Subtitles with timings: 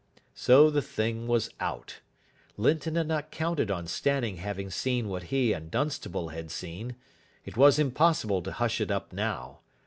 [0.33, 1.99] So the thing was out.
[2.57, 6.95] Linton had not counted on Stanning having seen what he and Dunstable had seen.
[7.45, 9.59] It was impossible to hush it up now.